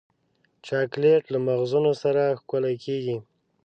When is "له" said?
1.33-1.39